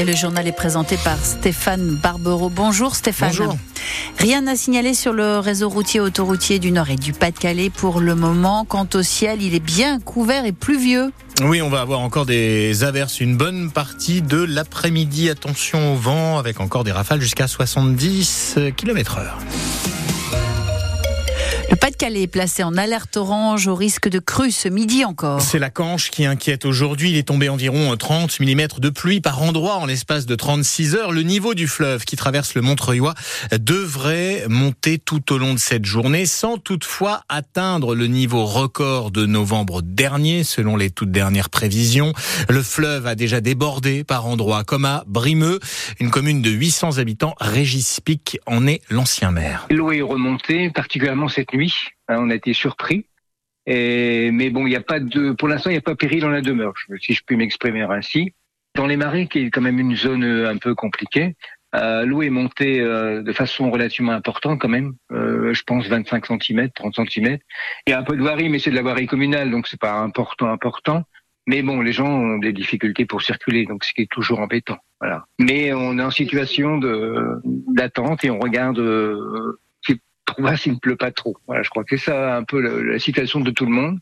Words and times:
Et 0.00 0.04
le 0.06 0.16
journal 0.16 0.48
est 0.48 0.52
présenté 0.52 0.96
par 0.96 1.18
Stéphane 1.22 1.90
Barbero. 1.94 2.48
Bonjour 2.48 2.96
Stéphane. 2.96 3.28
Bonjour. 3.28 3.58
Rien 4.16 4.46
à 4.46 4.56
signaler 4.56 4.94
sur 4.94 5.12
le 5.12 5.38
réseau 5.40 5.68
routier 5.68 6.00
autoroutier 6.00 6.58
du 6.58 6.72
Nord 6.72 6.88
et 6.88 6.96
du 6.96 7.12
Pas-de-Calais 7.12 7.68
pour 7.68 8.00
le 8.00 8.14
moment. 8.14 8.64
Quant 8.64 8.88
au 8.94 9.02
ciel, 9.02 9.42
il 9.42 9.54
est 9.54 9.60
bien 9.60 10.00
couvert 10.00 10.46
et 10.46 10.52
pluvieux. 10.52 11.12
Oui, 11.42 11.60
on 11.60 11.68
va 11.68 11.82
avoir 11.82 12.00
encore 12.00 12.24
des 12.24 12.82
averses 12.82 13.20
une 13.20 13.36
bonne 13.36 13.70
partie 13.70 14.22
de 14.22 14.38
l'après-midi. 14.42 15.28
Attention 15.28 15.92
au 15.92 15.96
vent 15.96 16.38
avec 16.38 16.60
encore 16.60 16.82
des 16.82 16.92
rafales 16.92 17.20
jusqu'à 17.20 17.46
70 17.46 18.58
km 18.78 19.18
heure. 19.18 19.38
Le 21.70 21.76
Pas-de-Calais 21.76 22.22
est 22.22 22.26
placé 22.26 22.64
en 22.64 22.76
alerte 22.76 23.16
orange 23.16 23.68
au 23.68 23.76
risque 23.76 24.08
de 24.08 24.18
crue 24.18 24.50
ce 24.50 24.68
midi 24.68 25.04
encore. 25.04 25.40
C'est 25.40 25.60
la 25.60 25.70
Canche 25.70 26.10
qui 26.10 26.26
inquiète 26.26 26.64
aujourd'hui. 26.64 27.10
Il 27.10 27.16
est 27.16 27.28
tombé 27.28 27.48
environ 27.48 27.96
30 27.96 28.40
mm 28.40 28.62
de 28.78 28.88
pluie 28.90 29.20
par 29.20 29.40
endroit 29.40 29.76
en 29.76 29.86
l'espace 29.86 30.26
de 30.26 30.34
36 30.34 30.96
heures. 30.96 31.12
Le 31.12 31.22
niveau 31.22 31.54
du 31.54 31.68
fleuve 31.68 32.04
qui 32.04 32.16
traverse 32.16 32.56
le 32.56 32.62
Montreuil 32.62 33.00
devrait 33.52 34.46
monter 34.48 34.98
tout 34.98 35.32
au 35.32 35.38
long 35.38 35.54
de 35.54 35.60
cette 35.60 35.84
journée 35.84 36.26
sans 36.26 36.58
toutefois 36.58 37.22
atteindre 37.28 37.94
le 37.94 38.08
niveau 38.08 38.46
record 38.46 39.12
de 39.12 39.24
novembre 39.24 39.80
dernier 39.80 40.42
selon 40.42 40.76
les 40.76 40.90
toutes 40.90 41.12
dernières 41.12 41.50
prévisions. 41.50 42.12
Le 42.48 42.62
fleuve 42.62 43.06
a 43.06 43.14
déjà 43.14 43.40
débordé 43.40 44.02
par 44.02 44.26
endroits 44.26 44.64
comme 44.64 44.86
à 44.86 45.04
Brimeux, 45.06 45.60
une 46.00 46.10
commune 46.10 46.42
de 46.42 46.50
800 46.50 46.98
habitants. 46.98 47.36
Régis 47.40 48.00
Pic 48.00 48.40
en 48.46 48.66
est 48.66 48.80
l'ancien 48.90 49.30
maire. 49.30 49.68
L'eau 49.70 49.92
est 49.92 50.02
remontée, 50.02 50.70
particulièrement 50.70 51.28
cette 51.28 51.52
nuit. 51.52 51.59
Hein, 52.08 52.18
on 52.20 52.30
a 52.30 52.34
été 52.34 52.52
surpris. 52.52 53.06
Mais 53.66 54.50
bon, 54.50 54.66
il 54.66 54.70
n'y 54.70 54.76
a 54.76 54.80
pas 54.80 55.00
de, 55.00 55.32
pour 55.32 55.48
l'instant, 55.48 55.70
il 55.70 55.74
n'y 55.74 55.78
a 55.78 55.82
pas 55.82 55.94
péril 55.94 56.20
dans 56.20 56.30
la 56.30 56.40
demeure, 56.40 56.74
si 57.00 57.14
je 57.14 57.22
puis 57.24 57.36
m'exprimer 57.36 57.82
ainsi. 57.82 58.34
Dans 58.74 58.86
les 58.86 58.96
marais, 58.96 59.26
qui 59.26 59.40
est 59.40 59.50
quand 59.50 59.60
même 59.60 59.78
une 59.78 59.96
zone 59.96 60.24
euh, 60.24 60.48
un 60.48 60.56
peu 60.56 60.74
compliquée, 60.74 61.34
euh, 61.74 62.04
l'eau 62.04 62.22
est 62.22 62.30
montée 62.30 62.80
euh, 62.80 63.22
de 63.22 63.32
façon 63.32 63.70
relativement 63.70 64.12
importante 64.12 64.60
quand 64.60 64.68
même. 64.68 64.94
Je 65.10 65.62
pense 65.64 65.86
25 65.86 66.26
cm, 66.26 66.70
30 66.70 66.94
cm. 66.94 67.38
Il 67.86 67.90
y 67.90 67.92
a 67.92 67.98
un 67.98 68.02
peu 68.02 68.16
de 68.16 68.22
voirie, 68.22 68.48
mais 68.48 68.58
c'est 68.58 68.70
de 68.70 68.76
la 68.76 68.82
voirie 68.82 69.06
communale, 69.06 69.50
donc 69.50 69.66
c'est 69.66 69.80
pas 69.80 69.98
important, 69.98 70.48
important. 70.48 71.04
Mais 71.46 71.62
bon, 71.62 71.80
les 71.80 71.92
gens 71.92 72.08
ont 72.08 72.38
des 72.38 72.52
difficultés 72.52 73.06
pour 73.06 73.22
circuler, 73.22 73.66
donc 73.66 73.84
ce 73.84 73.92
qui 73.92 74.02
est 74.02 74.10
toujours 74.10 74.40
embêtant. 74.40 74.78
Mais 75.38 75.72
on 75.72 75.98
est 75.98 76.02
en 76.02 76.10
situation 76.10 76.78
de 76.78 77.40
d'attente 77.68 78.24
et 78.24 78.30
on 78.30 78.38
regarde 78.38 78.78
euh, 80.38 80.42
voir 80.42 80.58
s'il 80.58 80.74
ne 80.74 80.78
pleut 80.78 80.96
pas 80.96 81.10
trop. 81.10 81.36
Voilà, 81.46 81.62
je 81.62 81.70
crois 81.70 81.84
que 81.84 81.96
c'est 81.96 82.10
ça 82.10 82.36
un 82.36 82.44
peu 82.44 82.60
la, 82.60 82.98
situation 82.98 83.40
de 83.40 83.50
tout 83.50 83.64
le 83.64 83.72
monde. 83.72 83.98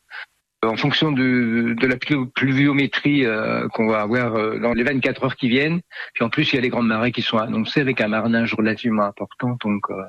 En 0.64 0.76
fonction 0.76 1.12
de, 1.12 1.76
de 1.78 1.86
la 1.86 1.96
pluviométrie 2.34 3.24
euh, 3.24 3.68
qu'on 3.68 3.86
va 3.86 4.00
avoir 4.00 4.34
euh, 4.34 4.58
dans 4.58 4.72
les 4.72 4.82
24 4.82 5.24
heures 5.24 5.36
qui 5.36 5.48
viennent, 5.48 5.80
puis 6.14 6.24
en 6.24 6.30
plus 6.30 6.52
il 6.52 6.56
y 6.56 6.58
a 6.58 6.62
les 6.62 6.68
grandes 6.68 6.88
marées 6.88 7.12
qui 7.12 7.22
sont 7.22 7.38
annoncées 7.38 7.80
avec 7.80 8.00
un 8.00 8.08
marnage 8.08 8.54
relativement 8.54 9.04
important, 9.04 9.56
donc 9.62 9.88
euh, 9.90 10.02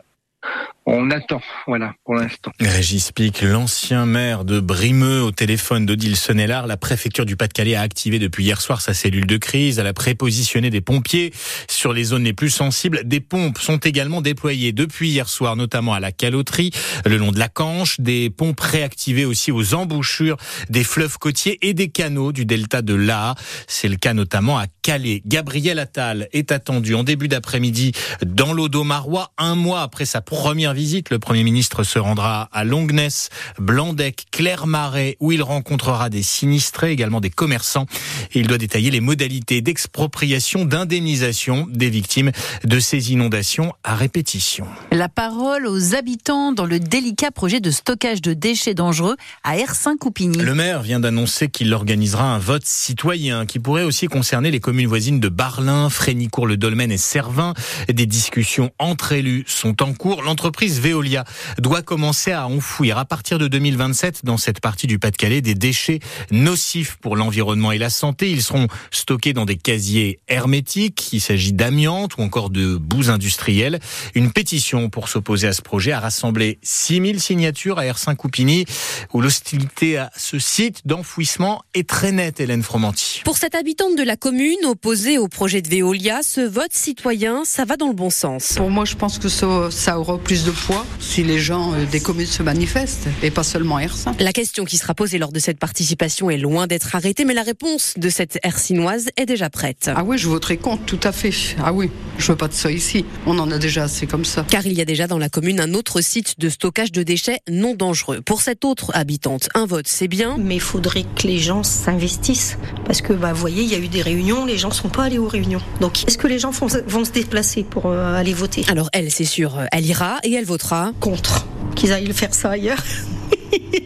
on 0.86 1.12
attend, 1.12 1.42
voilà, 1.68 1.94
pour 2.04 2.16
l'instant. 2.16 2.52
Régis 2.60 3.12
Pic, 3.12 3.42
l'ancien 3.42 4.06
maire 4.06 4.44
de 4.44 4.60
Brimeux, 4.60 5.22
au 5.22 5.32
téléphone 5.32 5.86
d'Odile 5.86 6.16
Sonnellard, 6.16 6.66
la 6.66 6.78
préfecture 6.78 7.26
du 7.26 7.36
Pas-de-Calais 7.36 7.76
a 7.76 7.82
activé 7.82 8.18
depuis 8.18 8.46
hier 8.46 8.60
soir 8.60 8.82
sa 8.82 8.94
cellule 8.94 9.28
de 9.28 9.38
crise. 9.38 9.78
Elle 9.78 9.88
a 9.88 9.94
prépositionné 9.94 10.70
des 10.70 10.82
pompiers 10.82 11.32
sur 11.68 11.94
les 11.94 12.06
zones 12.06 12.24
les 12.24 12.34
plus 12.34 12.50
sensibles. 12.50 13.02
Des 13.06 13.20
pompes 13.20 13.60
sont 13.60 13.78
également 13.78 14.22
déployées 14.22 14.72
depuis 14.72 15.10
hier 15.10 15.30
soir, 15.30 15.56
notamment 15.56 15.94
à 15.94 16.00
la 16.00 16.12
caloterie, 16.12 16.72
le 17.06 17.18
long 17.18 17.32
de 17.32 17.40
la 17.40 17.50
Canche. 17.50 18.00
Des 18.00 18.30
pompes 18.30 18.60
réactivées 18.60 19.26
aussi 19.26 19.52
aux 19.52 19.76
embouchures 19.76 20.38
des 20.70 20.84
fleuves 20.84 21.20
côtiers 21.20 21.60
et 21.68 21.74
des 21.74 21.90
canaux 21.90 22.32
du 22.32 22.46
delta 22.46 22.82
de 22.82 22.96
l'A. 22.96 23.36
C'est 23.68 23.90
le 23.90 23.98
cas 23.98 24.14
notamment 24.14 24.58
à 24.58 24.66
Calais. 24.82 25.22
Gabriel 25.26 25.78
Attal 25.78 26.28
est 26.32 26.52
attendu 26.52 26.96
en 26.96 27.04
début 27.04 27.28
d'après-midi 27.28 27.92
dans 28.26 28.54
l'Audomarois, 28.54 29.34
un 29.38 29.56
mois 29.56 29.82
après 29.82 30.06
sa 30.06 30.22
première 30.22 30.74
visite, 30.80 31.10
le 31.10 31.20
Premier 31.20 31.44
ministre 31.44 31.84
se 31.84 32.00
rendra 32.00 32.48
à 32.54 32.64
Longness, 32.64 33.30
Blandec, 33.60 34.28
Clermarais, 34.32 35.18
où 35.20 35.34
il 35.34 35.44
rencontrera 35.44 36.10
des 36.10 36.24
sinistrés, 36.24 36.92
également 36.92 37.20
des 37.20 37.30
commerçants. 37.30 37.86
Et 38.34 38.40
il 38.40 38.48
doit 38.48 38.58
détailler 38.58 38.90
les 38.90 39.02
modalités 39.02 39.62
d'expropriation, 39.62 40.64
d'indemnisation 40.64 41.68
des 41.70 41.90
victimes 41.90 42.32
de 42.64 42.80
ces 42.80 43.12
inondations 43.12 43.74
à 43.84 43.96
répétition. 43.96 44.68
La 44.92 45.10
parole 45.10 45.68
aux 45.68 45.96
habitants 45.96 46.54
dans 46.54 46.66
le 46.66 46.80
délicat 46.80 47.32
projet 47.32 47.60
de 47.60 47.72
stockage 47.72 48.22
de 48.22 48.34
déchets 48.34 48.74
dangereux 48.74 49.18
à 49.44 49.58
R5-Coupigny. 49.58 50.38
Le 50.38 50.56
maire 50.56 50.82
vient 50.82 51.02
d'annoncer 51.02 51.50
qu'il 51.50 51.74
organisera 51.74 52.24
un 52.24 52.40
vote 52.40 52.66
citoyen 52.66 53.46
qui 53.46 53.60
pourrait 53.60 53.84
aussi 53.84 54.08
concerner 54.08 54.50
les 54.50 54.62
communes 54.62 54.88
voisines 54.88 55.20
de 55.20 55.28
Barlin, 55.28 55.90
Frénicourt-le-Dolmen 55.90 56.90
et 56.90 56.98
Servin. 56.98 57.54
Des 57.90 58.06
discussions 58.06 58.72
entre 58.80 59.12
élus 59.12 59.44
sont 59.46 59.84
en 59.84 59.94
cours 59.94 60.24
l'entreprise 60.24 60.59
Veolia 60.68 61.24
doit 61.58 61.82
commencer 61.82 62.32
à 62.32 62.48
enfouir 62.48 62.98
à 62.98 63.06
partir 63.06 63.40
de 63.40 63.48
2027 63.48 64.26
dans 64.26 64.38
cette 64.38 64.60
partie 64.60 64.88
du 64.88 65.00
Pas-de-Calais 65.00 65.42
des 65.42 65.56
déchets 65.56 66.00
nocifs 66.32 66.98
pour 66.98 67.16
l'environnement 67.16 67.72
et 67.72 67.78
la 67.78 67.90
santé. 67.90 68.30
Ils 68.30 68.44
seront 68.44 68.68
stockés 68.92 69.34
dans 69.34 69.46
des 69.46 69.56
casiers 69.56 70.20
hermétiques. 70.28 71.14
Il 71.14 71.22
s'agit 71.22 71.54
d'amiante 71.54 72.18
ou 72.18 72.22
encore 72.22 72.50
de 72.50 72.76
boues 72.76 73.10
industrielles. 73.10 73.80
Une 74.16 74.32
pétition 74.32 74.90
pour 74.90 75.08
s'opposer 75.08 75.48
à 75.48 75.54
ce 75.54 75.62
projet 75.62 75.92
a 75.92 76.00
rassemblé 76.00 76.60
6000 76.64 77.22
signatures 77.22 77.80
à 77.80 77.84
R5 77.84 78.16
Coupigny 78.16 78.66
où 79.14 79.22
l'hostilité 79.22 79.98
à 79.98 80.12
ce 80.16 80.40
site 80.40 80.82
d'enfouissement 80.86 81.62
est 81.74 81.88
très 81.88 82.12
nette, 82.12 82.40
Hélène 82.40 82.64
Fromanti. 82.64 83.22
Pour 83.24 83.38
cette 83.38 83.56
habitante 83.56 83.98
de 83.98 84.04
la 84.04 84.18
commune 84.18 84.66
opposée 84.66 85.18
au 85.18 85.28
projet 85.28 85.62
de 85.62 85.70
Veolia, 85.70 86.22
ce 86.24 86.42
vote 86.42 86.74
citoyen, 86.74 87.44
ça 87.46 87.66
va 87.66 87.78
dans 87.78 87.88
le 87.88 87.94
bon 87.94 88.10
sens. 88.10 88.54
Pour 88.58 88.70
moi, 88.70 88.86
je 88.86 88.96
pense 88.96 89.20
que 89.20 89.30
ça, 89.30 89.70
ça 89.72 90.00
aura 90.00 90.18
plus 90.18 90.44
de 90.44 90.49
poids 90.52 90.86
si 91.00 91.24
les 91.24 91.40
gens 91.40 91.74
euh, 91.74 91.86
des 91.86 92.00
communes 92.00 92.26
se 92.26 92.44
manifestent 92.44 93.08
et 93.24 93.32
pas 93.32 93.44
seulement 93.44 93.80
R5. 93.80 94.22
La 94.22 94.34
question 94.34 94.66
qui 94.66 94.78
sera 94.78 94.94
posée 94.94 95.18
lors 95.18 95.32
de 95.32 95.40
cette 95.40 95.60
participation 95.60 96.30
est 96.30 96.38
loin 96.38 96.68
d'être 96.68 96.96
arrêtée, 96.96 97.26
mais 97.26 97.34
la 97.34 97.44
réponse 97.44 97.94
de 97.98 98.10
cette 98.10 98.40
hercinoise 98.44 99.10
est 99.18 99.26
déjà 99.26 99.50
prête. 99.50 99.90
Ah 99.96 100.04
oui, 100.04 100.18
je 100.18 100.28
voterai 100.28 100.58
contre, 100.58 100.84
tout 100.86 101.00
à 101.04 101.12
fait. 101.12 101.34
Ah 101.64 101.74
oui, 101.74 101.90
je 102.18 102.32
veux 102.32 102.38
pas 102.38 102.48
de 102.48 102.54
ça 102.54 102.72
ici. 102.72 103.06
On 103.26 103.38
en 103.40 103.52
a 103.52 103.58
déjà 103.58 103.84
assez 103.84 104.08
comme 104.08 104.26
ça. 104.26 104.46
Car 104.50 104.66
il 104.66 104.74
y 104.74 104.82
a 104.82 104.86
déjà 104.86 105.08
dans 105.08 105.18
la 105.18 105.30
commune 105.30 105.60
un 105.60 105.74
autre 105.74 106.02
site 106.02 106.40
de 106.40 106.50
stockage 106.50 106.92
de 106.92 107.04
déchets 107.04 107.40
non 107.50 107.76
dangereux. 107.76 108.22
Pour 108.22 108.42
cette 108.42 108.66
autre 108.66 108.92
habitante, 108.94 109.50
un 109.56 109.66
vote 109.66 109.88
c'est 109.88 110.08
bien. 110.08 110.38
Mais 110.38 110.56
il 110.56 110.62
faudrait 110.62 111.06
que 111.16 111.28
les 111.28 111.40
gens 111.40 111.64
s'investissent. 111.64 112.58
Parce 112.86 113.02
que, 113.02 113.14
bah, 113.14 113.34
vous 113.34 113.40
voyez, 113.40 113.64
il 113.64 113.70
y 113.70 113.76
a 113.76 113.80
eu 113.80 113.88
des 113.88 114.02
réunions, 114.02 114.46
les 114.46 114.58
gens 114.58 114.72
sont 114.72 114.90
pas 114.90 115.04
allés 115.04 115.18
aux 115.18 115.28
réunions. 115.28 115.62
Donc, 115.80 116.08
est-ce 116.08 116.18
que 116.18 116.28
les 116.28 116.40
gens 116.40 116.52
vont, 116.52 116.68
vont 116.88 117.06
se 117.06 117.12
déplacer 117.12 117.64
pour 117.64 117.88
euh, 117.88 118.16
aller 118.16 118.34
voter? 118.34 118.64
Alors, 118.70 118.90
elle, 118.94 119.12
c'est 119.12 119.26
sûr, 119.26 119.60
elle 119.72 119.86
ira 119.86 120.18
et 120.24 120.34
elle 120.34 120.39
votera 120.46 120.92
contre. 121.00 121.48
Qu'ils 121.76 121.92
aillent 121.94 122.14
faire 122.14 122.34
ça 122.34 122.52
ailleurs. 122.52 122.84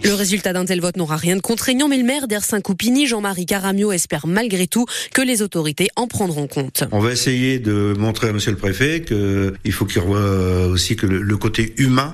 Le 0.03 0.13
résultat 0.13 0.53
d'un 0.53 0.65
tel 0.65 0.81
vote 0.81 0.97
n'aura 0.97 1.15
rien 1.15 1.35
de 1.35 1.41
contraignant, 1.41 1.87
mais 1.87 1.97
le 1.97 2.03
maire 2.03 2.27
d'Ersin-Coupigny, 2.27 3.07
Jean-Marie 3.07 3.45
Caramio, 3.45 3.91
espère 3.91 4.27
malgré 4.27 4.67
tout 4.67 4.85
que 5.13 5.21
les 5.21 5.41
autorités 5.41 5.87
en 5.95 6.07
prendront 6.07 6.47
compte. 6.47 6.83
On 6.91 6.99
va 6.99 7.11
essayer 7.11 7.59
de 7.59 7.93
montrer 7.97 8.29
à 8.29 8.33
monsieur 8.33 8.51
le 8.51 8.57
préfet 8.57 9.01
qu'il 9.01 9.71
faut 9.71 9.85
qu'il 9.85 10.01
revoie 10.01 10.67
aussi 10.67 10.95
que 10.95 11.05
le, 11.05 11.37
côté 11.37 11.73
humain 11.77 12.13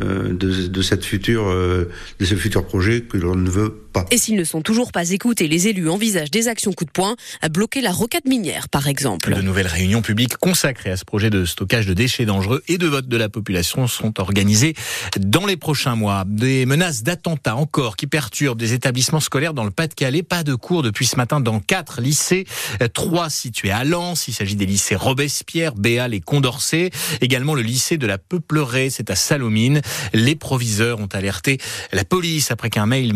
euh, 0.00 0.32
de, 0.32 0.66
de, 0.66 0.82
cette 0.82 1.04
future, 1.04 1.48
euh, 1.48 1.90
de 2.20 2.24
ce 2.24 2.34
futur 2.34 2.64
projet 2.64 3.02
que 3.02 3.16
l'on 3.16 3.34
ne 3.34 3.48
veut 3.50 3.85
pas. 4.00 4.06
Et 4.10 4.18
s'ils 4.18 4.36
ne 4.36 4.44
sont 4.44 4.62
toujours 4.62 4.92
pas 4.92 5.10
écoutés, 5.10 5.48
les 5.48 5.68
élus 5.68 5.88
envisagent 5.88 6.30
des 6.30 6.48
actions 6.48 6.72
coup 6.72 6.84
de 6.84 6.90
poing 6.90 7.16
à 7.40 7.48
bloquer 7.48 7.80
la 7.80 7.92
rocade 7.92 8.26
minière, 8.26 8.68
par 8.68 8.88
exemple. 8.88 9.34
De 9.34 9.42
nouvelles 9.42 9.66
réunions 9.66 10.02
publiques 10.02 10.36
consacrées 10.36 10.90
à 10.90 10.96
ce 10.96 11.04
projet 11.04 11.30
de 11.30 11.44
stockage 11.44 11.86
de 11.86 11.94
déchets 11.94 12.24
dangereux 12.24 12.62
et 12.68 12.78
de 12.78 12.86
vote 12.86 13.08
de 13.08 13.16
la 13.16 13.28
population 13.28 13.86
sont 13.86 14.20
organisées 14.20 14.74
dans 15.18 15.46
les 15.46 15.56
prochains 15.56 15.96
mois. 15.96 16.24
Des 16.26 16.66
menaces 16.66 17.02
d'attentats 17.02 17.56
encore 17.56 17.96
qui 17.96 18.06
perturbent 18.06 18.58
des 18.58 18.72
établissements 18.72 19.20
scolaires 19.20 19.54
dans 19.54 19.64
le 19.64 19.70
Pas-de-Calais. 19.70 20.22
Pas 20.22 20.42
de 20.42 20.54
cours 20.54 20.82
depuis 20.82 21.06
ce 21.06 21.16
matin 21.16 21.40
dans 21.40 21.60
quatre 21.60 22.00
lycées, 22.00 22.46
trois 22.92 23.30
situés 23.30 23.70
à 23.70 23.84
Lens. 23.84 24.28
Il 24.28 24.34
s'agit 24.34 24.56
des 24.56 24.66
lycées 24.66 24.96
Robespierre, 24.96 25.74
Béal 25.74 26.14
et 26.14 26.20
Condorcet. 26.20 26.90
Également 27.20 27.54
le 27.54 27.62
lycée 27.62 27.96
de 27.96 28.06
la 28.06 28.18
Peuplerée, 28.18 28.90
c'est 28.90 29.10
à 29.10 29.16
Salomine. 29.16 29.80
Les 30.12 30.34
proviseurs 30.34 31.00
ont 31.00 31.08
alerté 31.12 31.58
la 31.92 32.04
police 32.04 32.50
après 32.50 32.70
qu'un 32.70 32.86
mail 32.86 33.14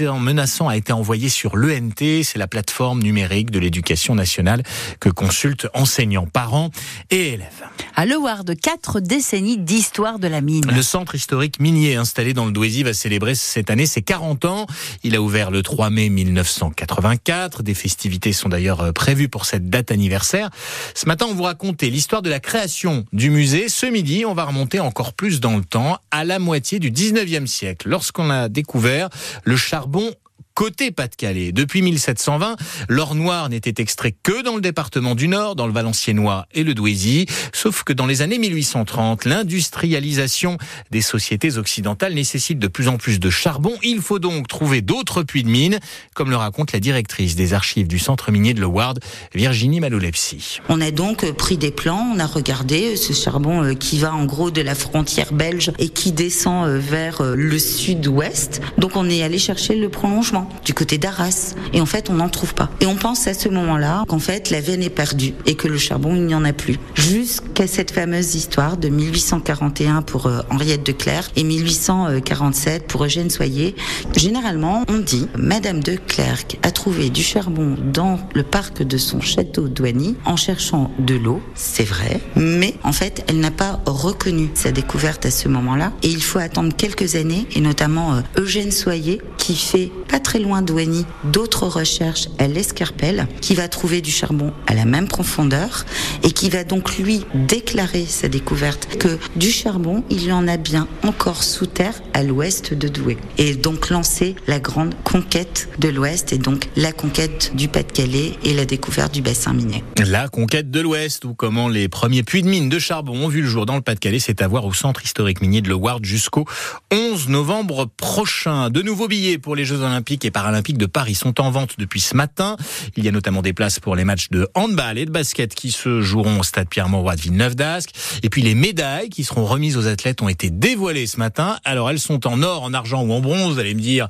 menaçant, 0.00 0.18
menaçant 0.18 0.68
a 0.68 0.76
été 0.76 0.92
envoyé 0.92 1.28
sur 1.28 1.56
l'ENT, 1.56 2.22
c'est 2.22 2.38
la 2.38 2.48
plateforme 2.48 3.02
numérique 3.02 3.50
de 3.50 3.58
l'éducation 3.58 4.14
nationale 4.14 4.62
que 5.00 5.08
consultent 5.08 5.66
enseignants, 5.74 6.26
parents 6.26 6.70
et 7.10 7.34
élèves. 7.34 7.48
À 7.94 8.06
de 8.06 8.54
quatre 8.54 9.00
décennies 9.00 9.58
d'histoire 9.58 10.18
de 10.18 10.28
la 10.28 10.40
mine. 10.40 10.64
Le 10.72 10.82
centre 10.82 11.14
historique 11.14 11.60
minier 11.60 11.96
installé 11.96 12.34
dans 12.34 12.46
le 12.46 12.52
Douaisis 12.52 12.82
va 12.82 12.94
célébrer 12.94 13.34
cette 13.34 13.70
année 13.70 13.86
ses 13.86 14.02
40 14.02 14.44
ans. 14.44 14.66
Il 15.02 15.14
a 15.16 15.20
ouvert 15.20 15.50
le 15.50 15.62
3 15.62 15.90
mai 15.90 16.08
1984. 16.08 17.62
Des 17.62 17.74
festivités 17.74 18.32
sont 18.32 18.48
d'ailleurs 18.48 18.92
prévues 18.92 19.28
pour 19.28 19.44
cette 19.44 19.68
date 19.68 19.90
anniversaire. 19.90 20.50
Ce 20.94 21.06
matin, 21.06 21.26
on 21.28 21.34
vous 21.34 21.42
racontait 21.42 21.90
l'histoire 21.90 22.22
de 22.22 22.30
la 22.30 22.40
création 22.40 23.04
du 23.12 23.30
musée. 23.30 23.68
Ce 23.68 23.86
midi, 23.86 24.24
on 24.26 24.34
va 24.34 24.44
remonter 24.44 24.80
encore 24.80 25.12
plus 25.12 25.40
dans 25.40 25.56
le 25.56 25.64
temps 25.64 25.98
à 26.10 26.24
la 26.24 26.38
moitié 26.38 26.78
du 26.78 26.90
19e 26.90 27.46
siècle, 27.46 27.88
lorsqu'on 27.88 28.30
a 28.30 28.48
découvert 28.48 29.08
le 29.44 29.56
charbon 29.82 30.14
côté 30.54 30.90
Pas-de-Calais. 30.90 31.52
Depuis 31.52 31.82
1720, 31.82 32.56
l'or 32.88 33.14
noir 33.14 33.48
n'était 33.48 33.80
extrait 33.80 34.14
que 34.22 34.42
dans 34.42 34.54
le 34.54 34.60
département 34.60 35.14
du 35.14 35.28
Nord, 35.28 35.56
dans 35.56 35.66
le 35.66 35.72
Valenciennois 35.72 36.46
et 36.52 36.64
le 36.64 36.74
Douaisis, 36.74 37.26
sauf 37.52 37.84
que 37.84 37.92
dans 37.92 38.06
les 38.06 38.22
années 38.22 38.38
1830, 38.38 39.24
l'industrialisation 39.24 40.58
des 40.90 41.02
sociétés 41.02 41.58
occidentales 41.58 42.14
nécessite 42.14 42.58
de 42.58 42.68
plus 42.68 42.88
en 42.88 42.96
plus 42.96 43.20
de 43.20 43.30
charbon. 43.30 43.74
Il 43.82 44.00
faut 44.00 44.18
donc 44.18 44.48
trouver 44.48 44.82
d'autres 44.82 45.22
puits 45.22 45.42
de 45.42 45.48
mines, 45.48 45.78
comme 46.14 46.30
le 46.30 46.36
raconte 46.36 46.72
la 46.72 46.80
directrice 46.80 47.36
des 47.36 47.54
archives 47.54 47.88
du 47.88 47.98
centre 47.98 48.30
minier 48.30 48.54
de 48.54 48.60
Loward, 48.60 48.98
Virginie 49.34 49.80
Malolepsi. 49.80 50.60
On 50.68 50.80
a 50.80 50.90
donc 50.90 51.30
pris 51.32 51.56
des 51.56 51.70
plans, 51.70 52.12
on 52.14 52.18
a 52.18 52.26
regardé 52.26 52.96
ce 52.96 53.12
charbon 53.12 53.62
euh, 53.62 53.74
qui 53.74 53.98
va 53.98 54.14
en 54.14 54.24
gros 54.24 54.50
de 54.50 54.60
la 54.60 54.74
frontière 54.74 55.32
belge 55.32 55.72
et 55.78 55.88
qui 55.88 56.12
descend 56.12 56.66
euh, 56.66 56.78
vers 56.78 57.20
euh, 57.20 57.34
le 57.36 57.58
sud-ouest. 57.58 58.60
Donc 58.78 58.96
on 58.96 59.08
est 59.08 59.22
allé 59.22 59.38
chercher 59.38 59.76
le 59.76 59.88
prolongement 59.88 60.41
du 60.64 60.74
côté 60.74 60.98
d'Arras 60.98 61.54
et 61.72 61.80
en 61.80 61.86
fait 61.86 62.10
on 62.10 62.14
n'en 62.14 62.28
trouve 62.28 62.54
pas. 62.54 62.70
Et 62.80 62.86
on 62.86 62.96
pense 62.96 63.26
à 63.26 63.34
ce 63.34 63.48
moment-là 63.48 64.04
qu'en 64.08 64.18
fait 64.18 64.50
la 64.50 64.60
veine 64.60 64.82
est 64.82 64.90
perdue 64.90 65.34
et 65.46 65.54
que 65.54 65.68
le 65.68 65.78
charbon 65.78 66.14
il 66.14 66.26
n'y 66.26 66.34
en 66.34 66.44
a 66.44 66.52
plus. 66.52 66.78
Jusqu'à 66.94 67.66
cette 67.66 67.90
fameuse 67.90 68.34
histoire 68.34 68.76
de 68.76 68.88
1841 68.88 70.02
pour 70.02 70.30
Henriette 70.50 70.84
de 70.84 70.92
Clercq 70.92 71.32
et 71.36 71.44
1847 71.44 72.86
pour 72.86 73.04
Eugène 73.04 73.30
Soyer. 73.30 73.74
Généralement 74.16 74.84
on 74.88 74.98
dit 74.98 75.28
Madame 75.36 75.82
de 75.82 75.96
Clercq 75.96 76.58
a 76.62 76.70
trouvé 76.70 77.10
du 77.10 77.22
charbon 77.22 77.76
dans 77.92 78.18
le 78.34 78.42
parc 78.42 78.82
de 78.82 78.96
son 78.96 79.20
château 79.20 79.68
douanier 79.68 80.14
en 80.24 80.36
cherchant 80.36 80.90
de 80.98 81.14
l'eau, 81.14 81.40
c'est 81.54 81.84
vrai, 81.84 82.20
mais 82.36 82.74
en 82.82 82.92
fait 82.92 83.24
elle 83.28 83.40
n'a 83.40 83.50
pas 83.50 83.80
reconnu 83.86 84.50
sa 84.54 84.72
découverte 84.72 85.26
à 85.26 85.30
ce 85.30 85.48
moment-là. 85.48 85.92
Et 86.02 86.08
il 86.08 86.22
faut 86.22 86.38
attendre 86.38 86.74
quelques 86.74 87.16
années, 87.16 87.46
et 87.54 87.60
notamment 87.60 88.14
euh, 88.14 88.20
Eugène 88.36 88.70
Soyer, 88.70 89.20
qui 89.42 89.56
fait 89.56 89.90
pas 90.08 90.20
très 90.20 90.38
loin 90.38 90.62
d'Ouani 90.62 91.04
d'autres 91.24 91.66
recherches 91.66 92.28
à 92.38 92.46
l'Escarpelle, 92.46 93.26
qui 93.40 93.56
va 93.56 93.66
trouver 93.66 94.00
du 94.00 94.12
charbon 94.12 94.52
à 94.68 94.74
la 94.74 94.84
même 94.84 95.08
profondeur, 95.08 95.84
et 96.22 96.30
qui 96.30 96.48
va 96.48 96.62
donc 96.62 96.96
lui 96.96 97.24
déclarer 97.34 98.06
sa 98.06 98.28
découverte 98.28 98.96
que 98.98 99.18
du 99.34 99.50
charbon, 99.50 100.04
il 100.10 100.32
en 100.32 100.46
a 100.46 100.58
bien 100.58 100.86
encore 101.02 101.42
sous 101.42 101.66
terre 101.66 102.00
à 102.14 102.22
l'ouest 102.22 102.72
de 102.72 102.86
Douai. 102.86 103.16
Et 103.36 103.54
donc 103.54 103.90
lancer 103.90 104.36
la 104.46 104.60
grande 104.60 104.94
conquête 105.02 105.68
de 105.80 105.88
l'ouest, 105.88 106.32
et 106.32 106.38
donc 106.38 106.68
la 106.76 106.92
conquête 106.92 107.50
du 107.56 107.66
Pas-de-Calais 107.66 108.34
et 108.44 108.54
la 108.54 108.64
découverte 108.64 109.12
du 109.12 109.22
bassin 109.22 109.54
minier. 109.54 109.82
La 110.06 110.28
conquête 110.28 110.70
de 110.70 110.78
l'ouest, 110.78 111.24
ou 111.24 111.34
comment 111.34 111.68
les 111.68 111.88
premiers 111.88 112.22
puits 112.22 112.42
de 112.42 112.48
mines 112.48 112.68
de 112.68 112.78
charbon 112.78 113.24
ont 113.24 113.28
vu 113.28 113.42
le 113.42 113.48
jour 113.48 113.66
dans 113.66 113.74
le 113.74 113.82
Pas-de-Calais, 113.82 114.20
c'est 114.20 114.40
à 114.40 114.46
voir 114.46 114.66
au 114.66 114.72
centre 114.72 115.02
historique 115.02 115.42
minier 115.42 115.62
de 115.62 115.68
Loward 115.68 116.04
jusqu'au 116.04 116.44
11 116.92 117.28
novembre 117.28 117.86
prochain. 117.96 118.70
De 118.70 118.82
nouveaux 118.82 119.08
billets 119.08 119.31
pour 119.38 119.56
les 119.56 119.64
Jeux 119.64 119.80
Olympiques 119.80 120.24
et 120.24 120.30
Paralympiques 120.30 120.78
de 120.78 120.86
Paris 120.86 121.14
sont 121.14 121.40
en 121.40 121.50
vente 121.50 121.74
depuis 121.78 122.00
ce 122.00 122.16
matin. 122.16 122.56
Il 122.96 123.04
y 123.04 123.08
a 123.08 123.10
notamment 123.10 123.42
des 123.42 123.52
places 123.52 123.80
pour 123.80 123.96
les 123.96 124.04
matchs 124.04 124.30
de 124.30 124.48
handball 124.54 124.98
et 124.98 125.06
de 125.06 125.10
basket 125.10 125.54
qui 125.54 125.70
se 125.70 126.00
joueront 126.00 126.40
au 126.40 126.42
stade 126.42 126.68
Pierre-Mauroy 126.68 127.16
de 127.16 127.20
Villeneuve-d'Ascq. 127.20 127.90
Et 128.22 128.30
puis 128.30 128.42
les 128.42 128.54
médailles 128.54 129.08
qui 129.08 129.24
seront 129.24 129.44
remises 129.44 129.76
aux 129.76 129.86
athlètes 129.86 130.22
ont 130.22 130.28
été 130.28 130.50
dévoilées 130.50 131.06
ce 131.06 131.18
matin. 131.18 131.56
Alors 131.64 131.90
elles 131.90 132.00
sont 132.00 132.26
en 132.26 132.42
or, 132.42 132.62
en 132.62 132.74
argent 132.74 133.02
ou 133.02 133.12
en 133.12 133.20
bronze. 133.20 133.58
Allez 133.58 133.74
me 133.74 133.80
dire, 133.80 134.08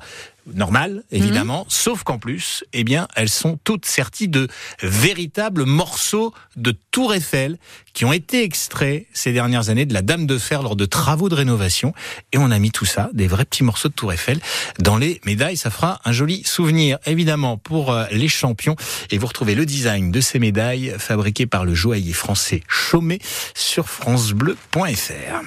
normal, 0.51 1.03
évidemment, 1.11 1.59
mhm. 1.59 1.69
sauf 1.69 2.03
qu'en 2.03 2.19
plus, 2.19 2.63
eh 2.73 2.83
bien, 2.83 3.07
elles 3.15 3.29
sont 3.29 3.57
toutes 3.63 3.85
serties 3.85 4.27
de 4.27 4.47
véritables 4.81 5.65
morceaux 5.65 6.33
de 6.55 6.75
Tour 6.91 7.13
Eiffel 7.13 7.57
qui 7.93 8.05
ont 8.05 8.13
été 8.13 8.43
extraits 8.43 9.05
ces 9.13 9.33
dernières 9.33 9.69
années 9.69 9.85
de 9.85 9.93
la 9.93 10.01
Dame 10.01 10.25
de 10.25 10.37
Fer 10.37 10.61
lors 10.61 10.75
de 10.75 10.85
travaux 10.85 11.29
de 11.29 11.35
rénovation. 11.35 11.93
Et 12.31 12.37
on 12.37 12.51
a 12.51 12.59
mis 12.59 12.71
tout 12.71 12.85
ça, 12.85 13.09
des 13.13 13.27
vrais 13.27 13.45
petits 13.45 13.63
morceaux 13.63 13.89
de 13.89 13.93
Tour 13.93 14.13
Eiffel, 14.13 14.39
dans 14.79 14.97
les 14.97 15.21
médailles. 15.25 15.57
Ça 15.57 15.69
fera 15.69 16.01
un 16.05 16.11
joli 16.11 16.43
souvenir, 16.43 16.97
évidemment, 17.05 17.57
pour 17.57 17.91
euh, 17.91 18.05
les 18.11 18.27
champions. 18.27 18.75
Et 19.11 19.17
vous 19.17 19.27
retrouvez 19.27 19.55
le 19.55 19.65
design 19.65 20.11
de 20.11 20.21
ces 20.21 20.39
médailles 20.39 20.93
fabriquées 20.97 21.45
par 21.45 21.65
le 21.65 21.75
joaillier 21.75 22.13
français 22.13 22.63
Chaumet 22.67 23.19
sur 23.53 23.87
francebleu.fr. 23.89 25.43